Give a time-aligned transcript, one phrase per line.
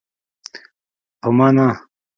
[1.19, 1.67] په ما نه.